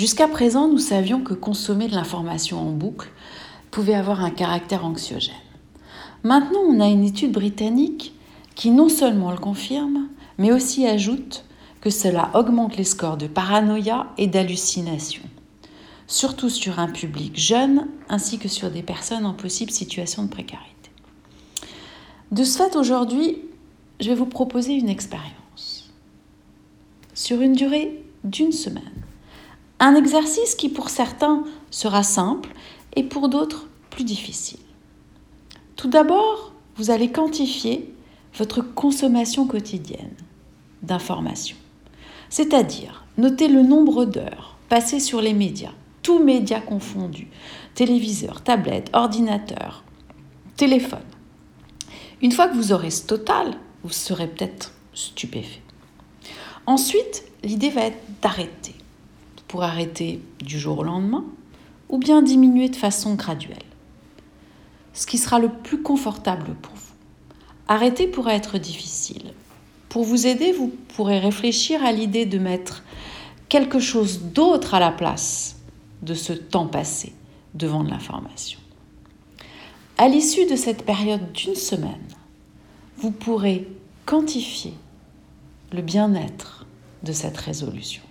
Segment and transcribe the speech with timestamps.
[0.00, 3.10] Jusqu'à présent, nous savions que consommer de l'information en boucle
[3.70, 5.34] pouvait avoir un caractère anxiogène.
[6.22, 8.14] Maintenant, on a une étude britannique
[8.54, 10.08] qui non seulement le confirme,
[10.38, 11.44] mais aussi ajoute
[11.82, 15.22] que cela augmente les scores de paranoïa et d'hallucination,
[16.06, 20.90] surtout sur un public jeune ainsi que sur des personnes en possible situation de précarité.
[22.32, 23.36] De ce fait, aujourd'hui,
[24.00, 25.92] je vais vous proposer une expérience
[27.12, 28.99] sur une durée d'une semaine.
[29.82, 32.50] Un exercice qui pour certains sera simple
[32.94, 34.60] et pour d'autres plus difficile.
[35.74, 37.92] Tout d'abord, vous allez quantifier
[38.36, 40.14] votre consommation quotidienne
[40.82, 41.56] d'informations,
[42.28, 47.28] c'est-à-dire noter le nombre d'heures passées sur les médias, tous médias confondus,
[47.74, 49.82] téléviseurs, tablettes, ordinateurs,
[50.56, 51.00] téléphone.
[52.20, 55.62] Une fois que vous aurez ce total, vous serez peut-être stupéfait.
[56.66, 58.74] Ensuite, l'idée va être d'arrêter,
[59.50, 61.24] pour arrêter du jour au lendemain,
[61.88, 63.58] ou bien diminuer de façon graduelle.
[64.92, 66.92] Ce qui sera le plus confortable pour vous.
[67.66, 69.34] Arrêter pourrait être difficile.
[69.88, 72.84] Pour vous aider, vous pourrez réfléchir à l'idée de mettre
[73.48, 75.56] quelque chose d'autre à la place
[76.02, 77.12] de ce temps passé
[77.54, 78.60] devant de l'information.
[79.98, 82.06] À l'issue de cette période d'une semaine,
[82.98, 83.66] vous pourrez
[84.06, 84.74] quantifier
[85.72, 86.66] le bien-être
[87.02, 88.02] de cette résolution.